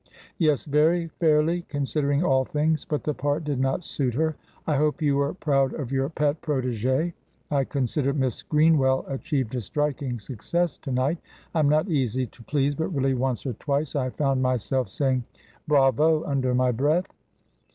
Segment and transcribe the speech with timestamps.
[0.39, 4.35] "Yes, very fairly, considering all things; but the part did not suit her.
[4.65, 7.13] I hope you were proud of your pet protegée.
[7.51, 11.19] I consider Miss Greenwell achieved a striking success to night.
[11.53, 15.23] I am not easy to please, but really once or twice I found myself saying
[15.67, 17.05] 'Bravo!' under my breath."